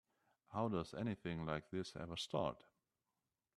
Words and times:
How 0.47 0.67
does 0.67 0.95
anything 0.95 1.45
like 1.45 1.69
this 1.69 1.95
ever 1.95 2.17
start? 2.17 2.65